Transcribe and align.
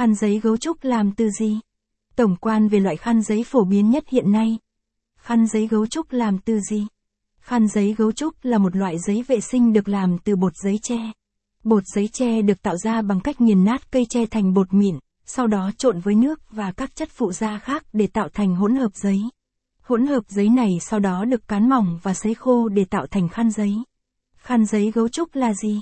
Khăn 0.00 0.14
giấy 0.14 0.40
gấu 0.40 0.56
trúc 0.56 0.84
làm 0.84 1.12
từ 1.12 1.30
gì? 1.30 1.60
Tổng 2.16 2.36
quan 2.36 2.68
về 2.68 2.80
loại 2.80 2.96
khăn 2.96 3.22
giấy 3.22 3.44
phổ 3.44 3.64
biến 3.64 3.90
nhất 3.90 4.04
hiện 4.08 4.32
nay. 4.32 4.58
Khăn 5.18 5.46
giấy 5.46 5.66
gấu 5.66 5.86
trúc 5.86 6.12
làm 6.12 6.38
từ 6.38 6.60
gì? 6.60 6.86
Khăn 7.40 7.68
giấy 7.68 7.94
gấu 7.98 8.12
trúc 8.12 8.34
là 8.42 8.58
một 8.58 8.76
loại 8.76 8.98
giấy 8.98 9.24
vệ 9.28 9.40
sinh 9.40 9.72
được 9.72 9.88
làm 9.88 10.18
từ 10.18 10.36
bột 10.36 10.52
giấy 10.64 10.78
tre. 10.82 10.96
Bột 11.64 11.82
giấy 11.94 12.08
tre 12.12 12.42
được 12.42 12.62
tạo 12.62 12.76
ra 12.76 13.02
bằng 13.02 13.20
cách 13.20 13.40
nghiền 13.40 13.64
nát 13.64 13.92
cây 13.92 14.06
tre 14.08 14.26
thành 14.26 14.54
bột 14.54 14.74
mịn, 14.74 14.98
sau 15.26 15.46
đó 15.46 15.70
trộn 15.78 16.00
với 16.00 16.14
nước 16.14 16.40
và 16.50 16.72
các 16.72 16.96
chất 16.96 17.08
phụ 17.12 17.32
gia 17.32 17.58
khác 17.58 17.84
để 17.92 18.06
tạo 18.06 18.28
thành 18.28 18.56
hỗn 18.56 18.76
hợp 18.76 18.94
giấy. 18.94 19.20
Hỗn 19.82 20.06
hợp 20.06 20.24
giấy 20.28 20.48
này 20.48 20.78
sau 20.80 21.00
đó 21.00 21.24
được 21.24 21.48
cán 21.48 21.68
mỏng 21.68 21.98
và 22.02 22.14
sấy 22.14 22.34
khô 22.34 22.68
để 22.68 22.84
tạo 22.84 23.06
thành 23.06 23.28
khăn 23.28 23.50
giấy. 23.50 23.74
Khăn 24.36 24.66
giấy 24.66 24.90
gấu 24.90 25.08
trúc 25.08 25.34
là 25.34 25.54
gì? 25.54 25.80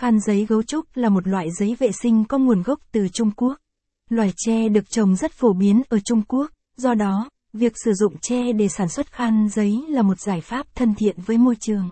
Khăn 0.00 0.20
giấy 0.20 0.46
gấu 0.48 0.62
trúc 0.62 0.86
là 0.94 1.08
một 1.08 1.28
loại 1.28 1.50
giấy 1.50 1.76
vệ 1.78 1.92
sinh 1.92 2.24
có 2.24 2.38
nguồn 2.38 2.62
gốc 2.62 2.80
từ 2.92 3.08
Trung 3.12 3.30
Quốc. 3.36 3.58
Loài 4.10 4.32
tre 4.36 4.68
được 4.68 4.90
trồng 4.90 5.16
rất 5.16 5.32
phổ 5.32 5.52
biến 5.52 5.82
ở 5.88 5.98
Trung 6.04 6.22
Quốc, 6.28 6.50
do 6.76 6.94
đó, 6.94 7.28
việc 7.52 7.72
sử 7.84 7.92
dụng 7.92 8.14
tre 8.22 8.52
để 8.52 8.68
sản 8.68 8.88
xuất 8.88 9.12
khăn 9.12 9.48
giấy 9.52 9.84
là 9.88 10.02
một 10.02 10.20
giải 10.20 10.40
pháp 10.40 10.66
thân 10.74 10.94
thiện 10.94 11.16
với 11.26 11.38
môi 11.38 11.56
trường. 11.60 11.90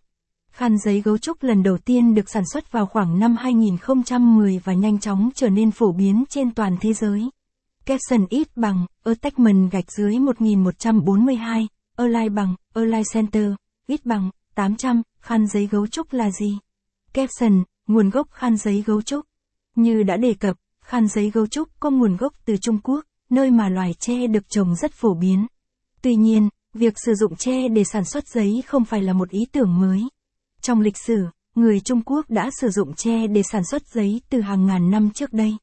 Khăn 0.50 0.78
giấy 0.78 1.00
gấu 1.00 1.18
trúc 1.18 1.42
lần 1.42 1.62
đầu 1.62 1.78
tiên 1.78 2.14
được 2.14 2.30
sản 2.30 2.42
xuất 2.52 2.72
vào 2.72 2.86
khoảng 2.86 3.18
năm 3.18 3.36
2010 3.36 4.60
và 4.64 4.72
nhanh 4.72 4.98
chóng 4.98 5.30
trở 5.34 5.48
nên 5.48 5.70
phổ 5.70 5.92
biến 5.92 6.24
trên 6.28 6.54
toàn 6.54 6.76
thế 6.80 6.92
giới. 6.92 7.30
Capson 7.84 8.26
ít 8.28 8.48
bằng, 8.56 8.86
attachment 9.04 9.70
gạch 9.70 9.92
dưới 9.92 10.18
1142, 10.18 11.68
Align 11.96 12.34
bằng, 12.34 12.54
Align 12.74 13.02
Center, 13.14 13.52
ít 13.86 14.06
bằng, 14.06 14.30
800, 14.54 15.02
khăn 15.20 15.46
giấy 15.46 15.66
gấu 15.66 15.86
trúc 15.86 16.12
là 16.12 16.30
gì? 16.30 16.58
Capson, 17.12 17.62
nguồn 17.88 18.10
gốc 18.10 18.28
khăn 18.30 18.56
giấy 18.56 18.82
gấu 18.86 19.02
trúc. 19.02 19.24
Như 19.76 20.02
đã 20.02 20.16
đề 20.16 20.34
cập, 20.34 20.56
khăn 20.84 21.08
giấy 21.08 21.30
gấu 21.30 21.46
trúc 21.46 21.68
có 21.80 21.90
nguồn 21.90 22.16
gốc 22.16 22.32
từ 22.44 22.56
Trung 22.56 22.78
Quốc, 22.82 23.04
nơi 23.30 23.50
mà 23.50 23.68
loài 23.68 23.94
tre 24.00 24.26
được 24.26 24.48
trồng 24.48 24.74
rất 24.74 24.92
phổ 24.92 25.14
biến. 25.14 25.46
Tuy 26.02 26.14
nhiên, 26.14 26.48
việc 26.74 26.94
sử 27.04 27.14
dụng 27.14 27.36
tre 27.36 27.68
để 27.68 27.84
sản 27.84 28.04
xuất 28.04 28.28
giấy 28.28 28.62
không 28.66 28.84
phải 28.84 29.02
là 29.02 29.12
một 29.12 29.30
ý 29.30 29.40
tưởng 29.52 29.80
mới. 29.80 30.02
Trong 30.62 30.80
lịch 30.80 30.98
sử, 30.98 31.26
người 31.54 31.80
Trung 31.80 32.02
Quốc 32.02 32.30
đã 32.30 32.50
sử 32.60 32.68
dụng 32.68 32.94
tre 32.94 33.26
để 33.26 33.42
sản 33.42 33.62
xuất 33.64 33.82
giấy 33.88 34.20
từ 34.30 34.40
hàng 34.40 34.66
ngàn 34.66 34.90
năm 34.90 35.10
trước 35.10 35.32
đây. 35.32 35.56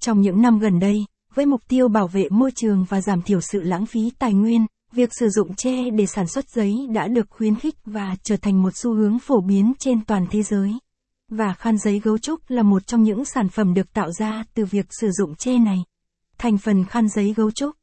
Trong 0.00 0.20
những 0.20 0.42
năm 0.42 0.58
gần 0.58 0.78
đây, 0.78 1.04
với 1.34 1.46
mục 1.46 1.60
tiêu 1.68 1.88
bảo 1.88 2.08
vệ 2.08 2.28
môi 2.30 2.50
trường 2.54 2.84
và 2.88 3.00
giảm 3.00 3.22
thiểu 3.22 3.40
sự 3.40 3.62
lãng 3.62 3.86
phí 3.86 4.10
tài 4.18 4.34
nguyên, 4.34 4.66
việc 4.92 5.10
sử 5.12 5.28
dụng 5.28 5.54
tre 5.54 5.90
để 5.90 6.06
sản 6.06 6.26
xuất 6.26 6.48
giấy 6.48 6.86
đã 6.94 7.08
được 7.08 7.26
khuyến 7.30 7.54
khích 7.54 7.74
và 7.84 8.16
trở 8.22 8.36
thành 8.36 8.62
một 8.62 8.70
xu 8.74 8.94
hướng 8.94 9.18
phổ 9.18 9.40
biến 9.40 9.72
trên 9.78 10.04
toàn 10.04 10.26
thế 10.30 10.42
giới. 10.42 10.72
Và 11.28 11.52
khăn 11.52 11.78
giấy 11.78 12.00
gấu 12.00 12.18
trúc 12.18 12.40
là 12.48 12.62
một 12.62 12.86
trong 12.86 13.02
những 13.02 13.24
sản 13.24 13.48
phẩm 13.48 13.74
được 13.74 13.92
tạo 13.92 14.12
ra 14.12 14.44
từ 14.54 14.64
việc 14.64 14.86
sử 15.00 15.10
dụng 15.10 15.34
tre 15.34 15.58
này. 15.58 15.78
Thành 16.38 16.58
phần 16.58 16.84
khăn 16.84 17.08
giấy 17.08 17.34
gấu 17.36 17.50
trúc 17.50 17.76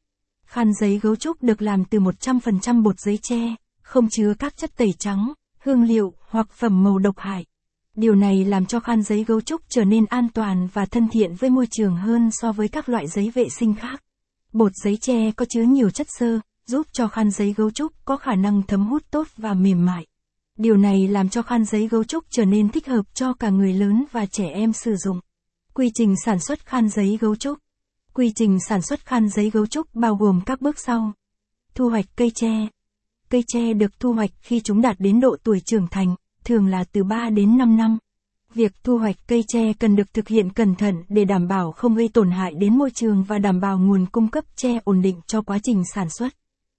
Khăn 0.46 0.72
giấy 0.80 0.98
gấu 0.98 1.16
trúc 1.16 1.42
được 1.42 1.62
làm 1.62 1.84
từ 1.84 1.98
100% 1.98 2.82
bột 2.82 3.00
giấy 3.00 3.18
tre, 3.22 3.54
không 3.82 4.08
chứa 4.10 4.34
các 4.38 4.56
chất 4.56 4.76
tẩy 4.76 4.92
trắng, 4.98 5.32
hương 5.58 5.82
liệu 5.82 6.12
hoặc 6.28 6.50
phẩm 6.50 6.84
màu 6.84 6.98
độc 6.98 7.18
hại. 7.18 7.44
Điều 7.94 8.14
này 8.14 8.44
làm 8.44 8.66
cho 8.66 8.80
khăn 8.80 9.02
giấy 9.02 9.24
gấu 9.24 9.40
trúc 9.40 9.60
trở 9.68 9.84
nên 9.84 10.04
an 10.06 10.28
toàn 10.34 10.68
và 10.72 10.86
thân 10.86 11.08
thiện 11.08 11.34
với 11.34 11.50
môi 11.50 11.66
trường 11.70 11.96
hơn 11.96 12.30
so 12.32 12.52
với 12.52 12.68
các 12.68 12.88
loại 12.88 13.06
giấy 13.06 13.30
vệ 13.30 13.48
sinh 13.48 13.74
khác. 13.74 14.02
Bột 14.52 14.72
giấy 14.84 14.96
tre 14.96 15.30
có 15.30 15.44
chứa 15.48 15.62
nhiều 15.62 15.90
chất 15.90 16.06
xơ, 16.18 16.40
giúp 16.66 16.86
cho 16.92 17.08
khăn 17.08 17.30
giấy 17.30 17.52
gấu 17.56 17.70
trúc 17.70 17.92
có 18.04 18.16
khả 18.16 18.34
năng 18.34 18.62
thấm 18.62 18.86
hút 18.86 19.02
tốt 19.10 19.26
và 19.36 19.54
mềm 19.54 19.86
mại. 19.86 20.06
Điều 20.56 20.76
này 20.76 21.08
làm 21.08 21.28
cho 21.28 21.42
khăn 21.42 21.64
giấy 21.64 21.88
gấu 21.88 22.04
trúc 22.04 22.24
trở 22.30 22.44
nên 22.44 22.68
thích 22.68 22.86
hợp 22.86 23.02
cho 23.14 23.32
cả 23.32 23.50
người 23.50 23.72
lớn 23.72 24.04
và 24.12 24.26
trẻ 24.26 24.46
em 24.48 24.72
sử 24.72 24.96
dụng. 24.96 25.20
Quy 25.74 25.90
trình 25.94 26.14
sản 26.24 26.38
xuất 26.40 26.66
khăn 26.66 26.88
giấy 26.88 27.18
gấu 27.20 27.36
trúc 27.36 27.58
Quy 28.14 28.32
trình 28.34 28.58
sản 28.68 28.82
xuất 28.82 29.06
khăn 29.06 29.28
giấy 29.28 29.50
gấu 29.50 29.66
trúc 29.66 29.94
bao 29.94 30.14
gồm 30.14 30.40
các 30.46 30.60
bước 30.60 30.78
sau. 30.78 31.12
Thu 31.74 31.88
hoạch 31.88 32.04
cây 32.16 32.30
tre. 32.34 32.68
Cây 33.28 33.44
tre 33.46 33.72
được 33.72 34.00
thu 34.00 34.12
hoạch 34.12 34.30
khi 34.40 34.60
chúng 34.60 34.80
đạt 34.80 34.96
đến 35.00 35.20
độ 35.20 35.36
tuổi 35.44 35.60
trưởng 35.60 35.86
thành, 35.90 36.14
thường 36.44 36.66
là 36.66 36.84
từ 36.92 37.04
3 37.04 37.30
đến 37.30 37.58
5 37.58 37.76
năm. 37.76 37.98
Việc 38.54 38.72
thu 38.84 38.98
hoạch 38.98 39.16
cây 39.26 39.44
tre 39.48 39.72
cần 39.72 39.96
được 39.96 40.14
thực 40.14 40.28
hiện 40.28 40.52
cẩn 40.52 40.74
thận 40.74 40.94
để 41.08 41.24
đảm 41.24 41.48
bảo 41.48 41.72
không 41.72 41.94
gây 41.94 42.08
tổn 42.08 42.30
hại 42.30 42.54
đến 42.54 42.78
môi 42.78 42.90
trường 42.90 43.24
và 43.24 43.38
đảm 43.38 43.60
bảo 43.60 43.78
nguồn 43.78 44.06
cung 44.06 44.28
cấp 44.28 44.44
tre 44.56 44.80
ổn 44.84 45.02
định 45.02 45.20
cho 45.26 45.42
quá 45.42 45.58
trình 45.62 45.82
sản 45.94 46.08
xuất. 46.18 46.34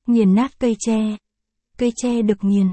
Nghiền 0.07 0.35
nát 0.35 0.59
cây 0.59 0.75
tre. 0.79 1.17
Cây 1.77 1.91
tre 1.95 2.21
được 2.21 2.43
nghiền, 2.43 2.67